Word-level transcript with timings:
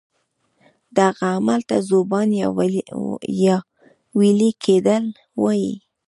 دغه 0.97 1.25
عمل 1.35 1.61
ته 1.69 1.75
ذوبان 1.89 2.29
یا 2.39 2.47
ویلي 4.17 4.51
کیدل 4.63 5.03
وایي. 5.41 5.73